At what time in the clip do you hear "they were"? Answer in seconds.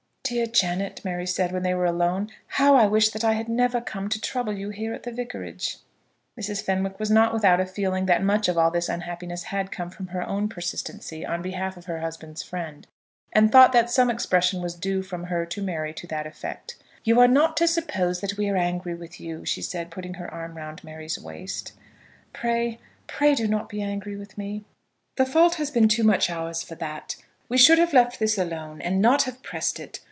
1.63-1.83